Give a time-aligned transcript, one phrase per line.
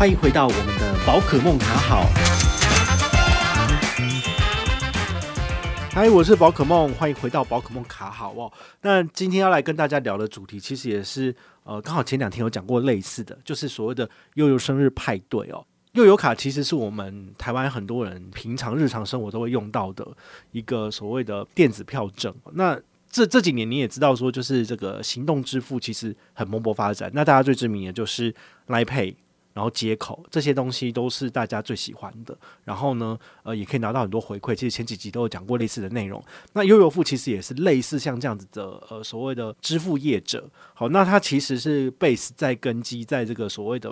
[0.00, 2.06] 欢迎回到我们的宝可梦卡好。
[5.90, 8.50] 嗨，我是宝可梦，欢迎回到宝可梦卡好哦。
[8.80, 15.62] 那今天要来跟大家聊的主题，其实也是呃，刚好前两天有讲过类似的，就是所谓的悠游生日派对哦。
[15.92, 20.08] 悠游卡其实是我们台湾很多人平常日常生活都会用到的
[20.52, 22.34] 一个所谓的电子票证。
[22.54, 22.80] 那
[23.10, 27.10] 这这几年你也知道，说就是这个行动支付其实很蓬勃发展。
[27.12, 28.34] 那大家最知名的就是
[28.66, 29.14] Line Pay。
[29.52, 34.54] 然后接口这些东西都是大家最喜欢的，然后呢，呃，也可以拿到很多回馈。
[34.54, 36.22] 其实前几集都有讲过类似的内容。
[36.52, 40.48] 那悠游付其实也是类似像这样子的，呃，所谓的支付业者。
[40.72, 43.88] 好，那它其实是 base 在根基在这个所谓的，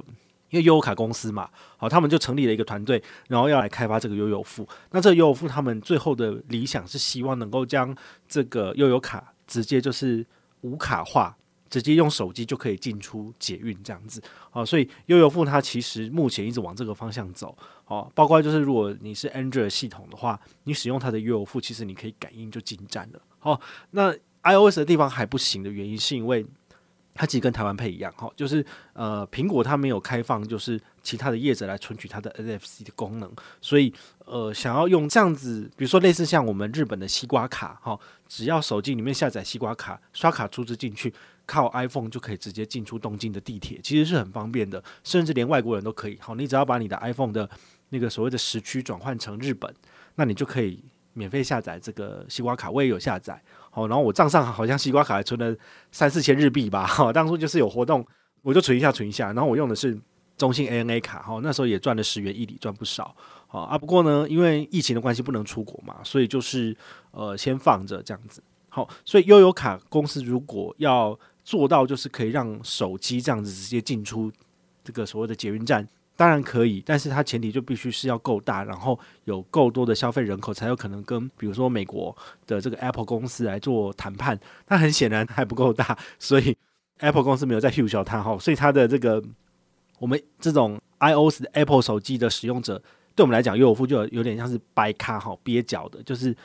[0.51, 4.67] 因为悠游卡公司嘛，好，他们就成立了一个团队，然后要来开发这个悠游付。
[4.93, 7.95] 那这个悠游付他们最后的理想是希望能够将
[8.29, 10.25] 这个悠游卡直接就是
[10.61, 11.37] 无卡化。
[11.71, 24.13] 直接用手机就可以进出捷运这样子，好，所以悠游付它其实目前一直往这个方向走，好，包括就是如果你是 Android 系统的话，你使用它的悠游付，其实你可以感应就进站了，好，那
[24.43, 26.47] iOS 的地方还不行的原因是因为。
[27.21, 33.29] 它其实跟台湾配一样，哈，就是呃，苹果它没有开放，就是其他的业者来存取它的 NFC 的功能，
[33.61, 33.93] 所以
[34.25, 41.13] 呃，想要用这样子，比如说类似像我们日本的西瓜卡，哈，只要手机里面下载西瓜卡，刷卡出资进去，
[41.49, 47.49] 靠 iPhone 就可以直接进出东京的地铁，其实是很方便的，甚至连外国人都可以，好，你只要把你的 iPhone 的
[47.89, 49.75] 那个所谓的时区转换成日本，
[50.17, 53.43] 那你就可以免费下载这个西瓜卡，我也有下载。
[53.71, 55.57] 好，然后我账上好像西瓜卡还存了
[55.91, 56.87] 三四千日币吧。
[56.87, 58.07] 哈，当初就是有活动，
[58.43, 59.33] 我就存一下存一下。
[59.33, 59.99] 然后我用的是
[60.37, 63.17] 中信 ANA 卡，哈，那时候也赚了十元一里，赚不少。
[63.47, 66.77] 好啊，不过呢，因为疫情的关系不能出国嘛，所以就是
[67.13, 68.43] 呃先放着这样子。
[68.69, 71.19] 好，所以悠游卡公司如果要
[71.49, 74.31] 做到，就是可以让手机这样子直接进出
[74.85, 75.89] 这个所谓的捷运站。
[76.15, 82.15] 当然可以，但是它前提就必须是要够大，然后有够多的消费人口，才有可能跟比如说美国
[82.47, 84.39] 的这个 Apple 公司来做谈判。
[84.67, 86.55] 那很显然还不够大，所以
[86.99, 89.25] Apple 公司没有在 huge 它哈，所以它的这个
[89.99, 92.77] 我们这种 iOS Apple 手机的使用者，
[93.15, 96.37] 对我们来讲，悠游付就有点像是掰卡哈蹩脚的，就是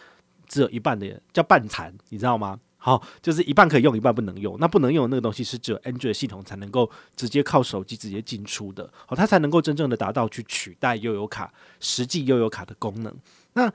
[0.47, 2.57] 只有一半的人叫半残，你知道吗？
[2.85, 4.57] 好，就是一半可以用，一半不能用。
[4.59, 8.91] 那不能用的那个东西是只有 Android 系统才能够直接靠手机直接进出的。
[9.05, 11.49] 好，它才能够真正的达到去取代悠游卡
[11.79, 13.16] 实际悠游卡的功能。
[13.53, 13.71] 那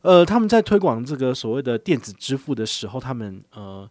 [0.00, 3.86] 呃，他们在推广这个所谓的电子支付的时候，他们呃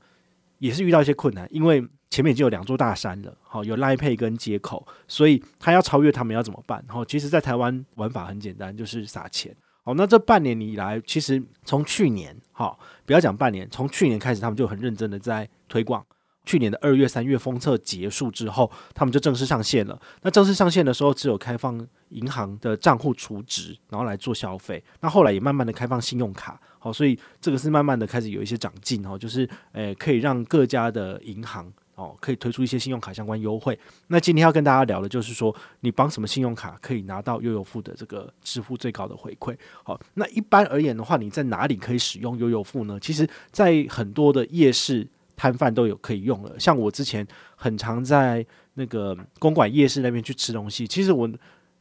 [0.58, 3.32] 也是遇到一些困难，因为前面已经有两座大山了。
[3.44, 6.84] 好，有 Line Pay 跟接口，所以他要超越他们要怎么办？
[6.88, 9.56] 好，其实，在台湾玩法很简单，就是撒钱。
[9.84, 16.06] 好，那这半年以来，其实从去年，好，不要讲半年，从去年开始，他们就很认真的在推广。
[16.46, 20.00] 去年的二月、三月封测结束之后，他们就正式上线了。
[20.22, 24.84] 那正式上线的时候，只有开放银行的账户储值，然后来做消费。
[25.02, 31.72] 那后来也慢慢的开放信用卡，好，所以这个是慢慢的开始有一些长进哦，就是诶，可以让各家的银行。
[32.00, 33.78] 哦，可以推出一些信用卡相关优惠。
[34.08, 39.54] 那今天要跟大家聊的就是说，你绑什么信用卡可以拿到悠游付的这个支付最高的回馈。
[39.84, 42.98] 好，那一般而言的话，你在哪里可以使用悠游付呢？
[43.02, 45.06] 其实，在很多的夜市
[45.36, 46.58] 摊贩都有可以用了。
[46.58, 47.28] 像我之前
[47.58, 48.46] 很常在
[48.76, 51.30] 那个公馆夜市那边去吃东西，其实我。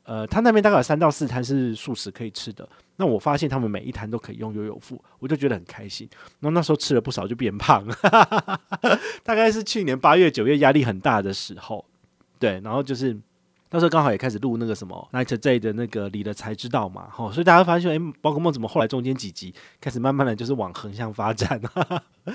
[0.08, 2.66] 呃，他那边大概有三到四摊是素食可以吃的。
[2.96, 6.08] 那我发现他们每一摊都可以用悠游付，我就觉得很开心。
[6.40, 7.94] 那那时候吃了不少，就变胖了。
[9.22, 11.84] 大概是去年八月、九月压力很大的时候，
[12.38, 13.16] 对，然后就是。
[13.70, 21.60] 那时候刚好也开始录那个什么 Night J 的那个理了才知道嘛，吼，所以大家发现，哎，宝可梦怎么后来中间几集开始慢慢的就是往横向发展，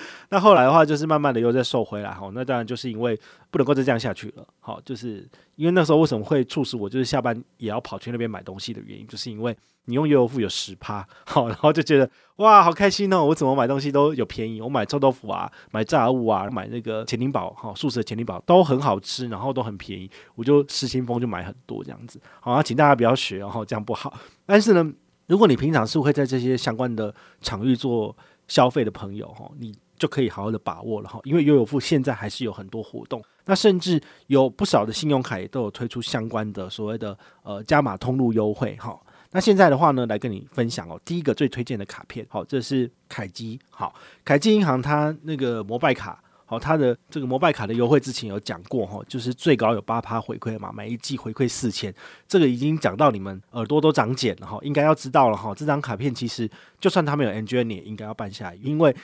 [0.29, 3.19] 那后来的话就是慢慢的又再瘦回来，吼，那当然就是因为
[3.51, 9.55] 不能够再这样下去了，好，就是因为那时候为什么会促使我就是下班也要跑去那边买东西的原因，就是因为
[9.85, 12.09] 你用悠游付有十趴，好，然后就觉得。
[12.37, 13.23] 哇，好开心哦！
[13.23, 22.19] 我怎么买东西都有便宜，我买臭豆腐啊，买炸物啊，买那个潜艇堡哈，素食的潜艇堡都很好吃，然后都很便宜，我就失心疯就买很多这样子。
[22.39, 24.11] 好，请大家不要学哦，这样不好。
[24.47, 24.91] 但是呢，
[25.27, 28.17] 如果你平常是会在这些相关的场域做
[28.47, 38.99] 消费的朋友哈，你就可以好好的把握了哈，因为悠游付现在还是有很多活动，那甚至有不少的信用卡也都有推出相关的所谓的呃加码通路优惠哈。
[39.31, 40.99] 那现在的话呢，来跟你分享哦。
[41.03, 43.93] 第一个最推荐的卡片，好，这是凯基，好，
[44.23, 46.22] 凯基银行它那个摩拜卡，
[46.53, 51.93] 哦，它的这个摩拜卡的优惠之前有讲过哈，就是最高有八趴回馈嘛，每一季回馈四千，
[52.27, 55.53] 这个已经讲到你们耳朵都长茧了哈，应该要知道了哈。
[55.55, 58.95] 这张卡片其实就算他没有 N G N，你也应该要办下来，因为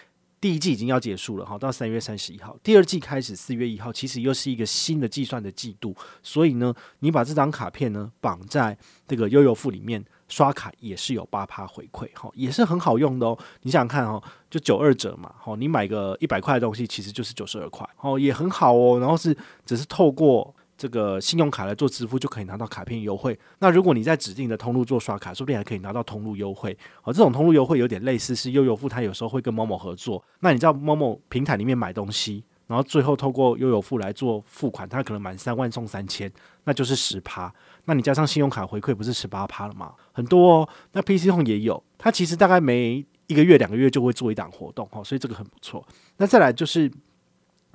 [0.41, 8.77] 第一季已经要结束了哈，到三月三十一号，第二季开始四月一号，其实又是一个新的计算的季度，所以呢，你把这张卡片呢绑在
[9.07, 10.03] 这个悠游付里面。
[10.29, 13.35] 刷卡也是有八趴回馈，哈，也是很好用的哦。
[13.63, 18.99] 你想想看哈，就九二折嘛，哈，你买个一百块的东西，其实就是九十二块，哦，也很好哦。
[18.99, 23.37] 然后是只是透过这个信用卡来做支付，就可以拿到卡片优惠。
[23.59, 26.71] 那如果你在指定的通路做刷卡，说不定还可以拿到通路优惠。
[27.03, 30.23] 哦，这种通路优惠有点类似是悠游付，它有时候会跟某某合作。
[30.39, 36.31] 那你知道某某平台里面买东西，然后最后透过悠游付来做付款，它可能满三万送三千，
[36.63, 37.53] 那就是十趴。
[37.83, 39.93] 那你加上信用卡回馈，不是十八趴了吗？
[40.13, 40.69] 很多哦。
[40.93, 45.85] 那 PC Home 也有，它其实大概每一个月、两个月就会做一档活动哈，所以这个很不错。
[46.15, 46.89] 那再来就是，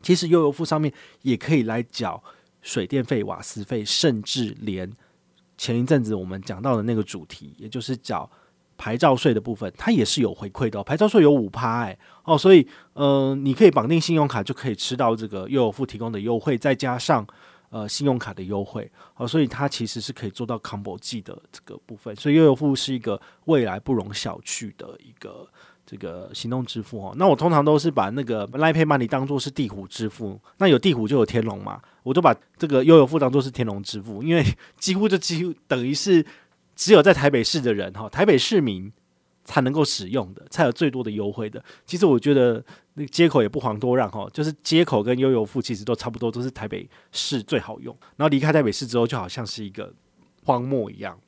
[0.02, 0.92] 其实悠游付上面
[1.22, 2.22] 也可以来缴
[2.64, 4.90] 水电费、瓦斯费，甚至连
[5.56, 8.28] 前一阵子我们讲到的那个主题，也就是缴
[8.76, 10.82] 牌照税的部分，它也是有回馈的。
[10.82, 17.24] 牌照税有五趴哎哦，所以嗯、你可以绑定信用卡就可以吃到这个悠游付提供的优惠，再加上。
[17.70, 25.44] 呃，信用卡的优惠，好，所以它其实是可以做到 combo 技的这个部分，所以悠游付是一个未来不容小觑的一个
[25.86, 27.14] 这个行动支付哦。
[27.16, 34.44] 那我通常都是把那个 Line Pay Money 当做是地虎支付，那有地虎就有天龙嘛，我都把这个悠游付当做是天龙支付，因为
[34.78, 36.24] 几乎就几乎等于是
[36.74, 38.92] 只有在台北市的人哈，台北市民。
[39.46, 41.62] 才能够使用的，才有最多的优惠的。
[41.84, 42.64] 其实我觉得
[42.94, 47.94] 那接口也不遑多让哈，就是接口跟悠游付其实都差不多，都是台北市最好用。
[48.16, 49.92] 然后离开台北市之后，就好像是一个
[50.44, 51.18] 荒漠一样。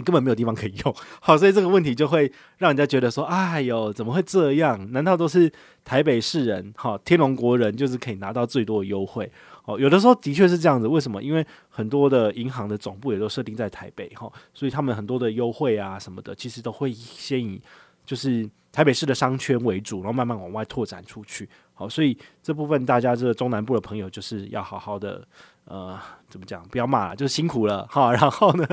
[0.00, 4.90] 你根本没有地方可以用， 好，所以这个问题就会让人家觉得说：“哎呦，怎么会这样？
[4.92, 5.52] 难道都是
[5.84, 6.72] 台北市人？
[6.74, 9.30] 哈，天龙国人就是可以拿到最多的优惠？
[9.66, 10.88] 哦，有的时候的确是这样子。
[10.88, 11.22] 为什么？
[11.22, 17.60] 因为很多的银行的总部也都设定在台北，哈，所以他们很多的优惠啊什么的，其实都会先以
[18.06, 21.46] 就是台北市的商圈为主，然后慢慢往外拓展出去。
[21.74, 25.22] 好，所以这部分大家这个中南部的朋友就是要好好的。”
[25.70, 25.96] 呃，
[26.28, 26.60] 怎么讲？
[26.68, 28.12] 不要骂了，就是辛苦了哈。
[28.12, 28.66] 然后呢，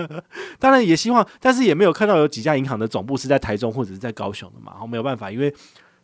[0.58, 4.72] 当然也希望，但是也没有看到有几家银行的总部是在台中或者是在高雄的嘛。
[4.72, 5.54] 然后没有办法，因为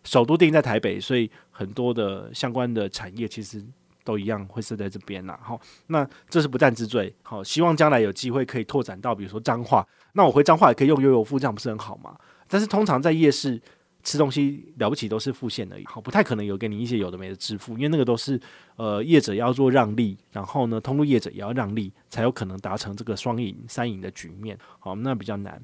[0.04, 3.66] 首都定在台北，所以很多的相关的产业其实
[4.04, 5.36] 都一样会设在这边呐。
[5.42, 7.12] 好，那这是不战之罪。
[7.24, 12.16] 好，希望将来有机会可以拓展到，比如说彰化，那我回彰化也可以用悠游付，这样不是很好吗？
[12.48, 13.60] 但是通常在夜市。
[14.04, 18.38] 吃东西了不起都是付现而已，好，不太可能有给你一些有的没的支付，因为那个都是
[18.76, 25.62] 呃业者要做让利，然后呢通路业者也要让利，才有可能达成这个双赢三赢的局面，好，那比较难。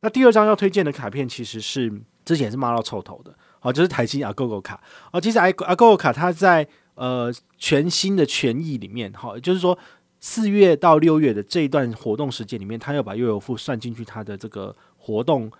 [0.00, 1.92] 那第二张要推荐的卡片其实是
[2.24, 4.80] 之前是骂到臭头的，好，就是台新 Agogo 卡，
[5.12, 9.78] 哦，其实 Agogo 卡它在呃全新的权益里面，好，就是说
[10.18, 15.52] 四月到六月的这一段活动时间里面，它要把悠游付算进去它的这个活动。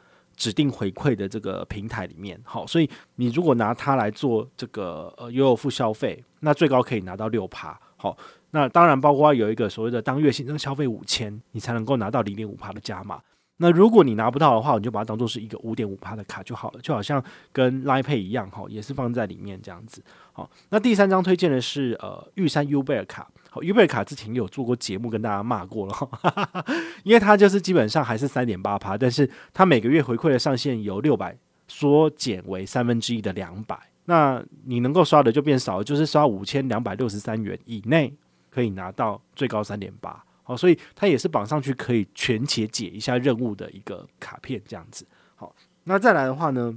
[0.42, 8.18] 指定回馈的这个平台里面，好，所以你如果拿它来做这个呃悠游付消费，那最高可以拿到六趴，好，
[8.50, 13.20] 那当然包括有一个所谓的当月新增消费五千，你才能够拿到零点五趴的加码。
[13.58, 17.22] 那如果你拿不到的话，你就把它当做是一个五点五趴的卡就好了，就好像
[17.52, 20.02] 跟 Line Pay 一样，哈，也是放在里面这样子。
[20.32, 23.30] 好，那第三张推荐的是呃玉山 Ubear 卡。
[23.54, 26.64] 好，Ubear 卡之前有做过节目跟大家骂过了，哈哈哈，
[27.04, 31.36] 因为它就是基本上还是三点八趴，但是它每个月回馈的上限由六百
[31.68, 38.10] 缩减为三分之一的两百，那你能够刷的就变少，就是刷五千两百六十三元以内
[38.48, 45.06] 可以拿到最高三点八，好，所以它也是绑上去可以全且解一下任务的一个卡片这样子。
[45.36, 45.54] 好，
[45.84, 46.74] 那再来的话呢，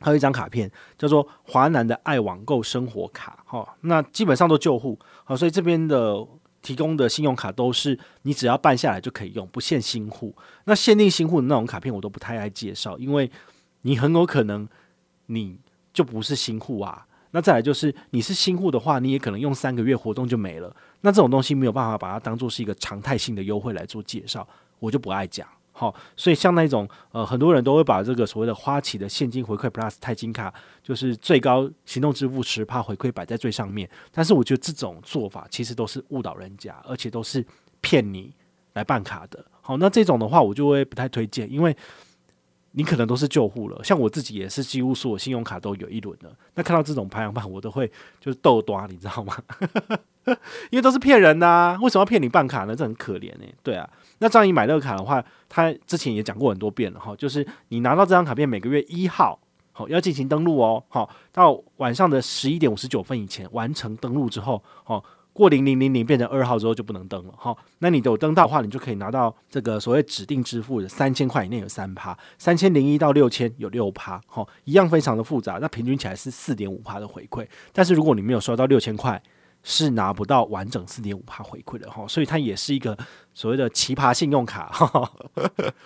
[0.00, 4.98] 还有一张卡片叫做华南的爱网购生活卡，好，那基本上都旧户。
[5.24, 6.26] 好，所以这边的
[6.62, 10.34] 提供的信用卡都是你只要办下来就可以用，不限新户。
[10.64, 13.30] 那限定新户的那种卡片我都不太爱介绍，因为
[13.82, 14.68] 你很有可能
[15.26, 15.58] 你
[15.92, 17.06] 就不是新户啊。
[17.30, 20.74] 那再来就是你是新户的话，你也可能用三个月活动就没了。
[21.00, 24.46] 那这种东西没有办法把它当做是一个常态性的优惠来做介绍，
[24.78, 25.48] 我就不爱讲。
[25.76, 30.54] 好，所以像那种呃，很多人都会把这个所谓的花旗的现金回馈 Plus 钛金卡，
[30.84, 33.90] 就是最高行动支付十趴回馈摆在最上面。
[34.12, 37.44] 但是我觉得这种做法其实都是误导人家，而且都是
[37.80, 38.32] 骗你
[38.74, 39.44] 来办卡的。
[39.60, 41.76] 好，那这种的话我就会不太推荐，因为
[42.76, 43.82] 你可能都是旧户了。
[43.82, 46.36] 像我自己也是几乎所有信用卡都有一轮了。
[46.54, 47.90] 那看到这种排行榜，我都会
[48.20, 49.36] 就是逗抓，你知道吗？
[50.70, 51.78] 因为都是骗人的啊！
[51.82, 52.74] 为什么要骗你办卡呢？
[52.74, 53.52] 这很可怜哎。
[53.62, 53.88] 对啊，
[54.18, 59.38] 那这样你买乐卡的话，他之前也讲过很多遍了哈，就是你拿到这张卡片，每个月一号
[59.72, 67.54] 好要进行登录哦，好到晚上的十一点五十九分以前完成登录之后，好过零零零零变成二号之后就不能登了哈。
[67.80, 75.58] 那你有登到的话，你就可以拿到这个所谓指定支付的三千块以内有三趴，三千零一到六千有六趴，哈，一样非常的复杂。
[75.60, 77.44] 那平均起来是四点五趴的回馈。
[77.72, 79.20] 但是如果你没有刷到六千块，
[79.64, 82.06] 是拿不到完整四点五趴回馈的哈。
[82.06, 82.96] 所以它也是一个
[83.34, 84.70] 所谓的奇葩信用卡，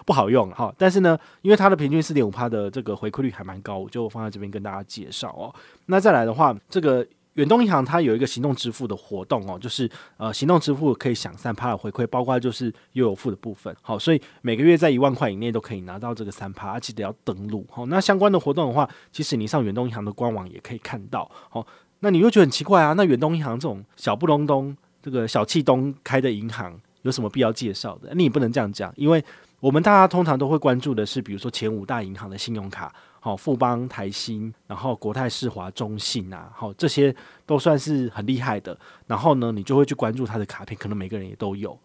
[0.05, 0.71] 不好用哈。
[0.77, 5.55] 但是呢，因为它的平均四点五趴的这个回馈率还蛮高，我就放在这边跟大家介绍哦。
[5.87, 7.07] 那再来的话，这个。
[7.39, 13.75] 远东银行它有一个行动支付的活动哦，就是呃行动支付可以享三趴的回馈，包括就是悠游付的部分。
[13.81, 17.65] 好，所以每个月在一万块以内都可以拿到这个三趴，记得要登录。
[17.71, 21.31] 好，那相关的活动的话，其实你上远东银行的官网也可以看到。
[21.49, 21.65] 好，
[22.01, 22.93] 那你又觉得很奇怪啊？
[22.95, 28.13] 那远东银行这种小不隆咚、这个小气东开的银行，有什么必要介绍的？
[28.17, 29.25] 你也不能这样讲，因为
[29.61, 32.93] 我们大家通常都会关注的是，比如说前五大银行的信用卡。
[33.29, 38.75] 好，富邦、台新，然后国泰世华、中信啊，好，这些都算是很厉害的。
[39.07, 41.79] 然后呢，你就会去关注它的卡片，可能每个人也都有。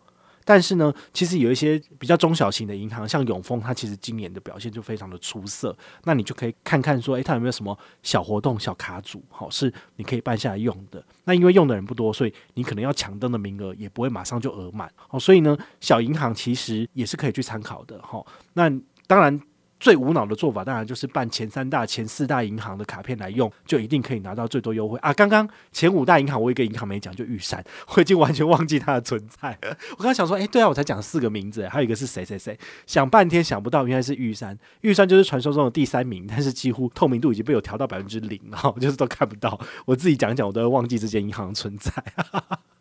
[0.46, 5.76] 但是呢，其实有一些比较中小型的银行，像永丰，它其实今年的表现就非常的出色。
[6.06, 11.04] 那你就可以看看说，诶，它有没有什么小活动、小卡组，好，是你可以办下来用的。
[11.26, 14.90] 那因为用的人不多，所以你可能要抢登的名额也不会马上就额满。
[14.96, 18.00] 好，所以呢，小银行其实也是可以去参考的。
[18.02, 18.70] 好，那
[19.06, 19.38] 当然。
[19.84, 25.12] 最无脑的做法，当然就是办前三大、前四大银行的卡片来用，就一定可以拿到最多优惠啊！
[25.12, 29.60] 刚刚前五大银行，我一个银行没讲，就玉山，我已经完全忘记它的存在。
[29.98, 34.58] 我刚想说，诶，对啊，我才讲四个名字，还有一个是谁谁谁，想半天想不到，原来是玉山。
[34.80, 39.60] 玉山就是传说中的第三名，但是几乎透明度已经被我调到百分之零了，就是都看不到。
[39.84, 41.92] 我自己讲讲，我都会忘记这间银行的存在。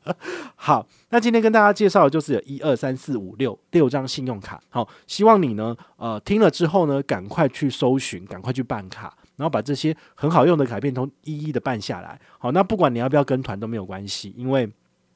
[0.56, 4.61] 好，那今天跟大家介绍的就是有一二三四五六六张信用卡。
[4.68, 12.21] 好，希望你呢，呃，听了之后呢，赶快去搜寻，赶快去办卡，然后把这些很好用的卡片都一一的办下来。
[12.38, 14.71] 好，那不管你要不要跟团都没有关系，因为。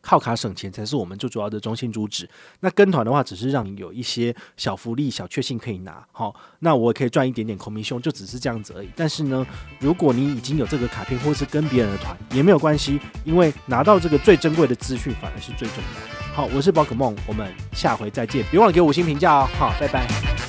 [0.06, 2.28] 靠卡省钱才是我们最主要的中心主旨。
[2.60, 6.06] 那跟团的话，只是让你有一些小福利、小确幸可以拿。
[6.12, 8.88] 好，那我可以赚一点点空咪熊就只是这样子而已。
[8.94, 9.44] 但是呢，
[9.80, 16.14] 如果你已经有这个卡片，或是跟别人的团，也没有关系，因为拿到这个最珍贵的资讯，反而是最重要的。
[16.32, 18.44] 好，我是宝可梦，我们下回再见。
[18.48, 19.48] 别忘了给我五星评价哦。
[19.58, 20.45] 好，拜拜。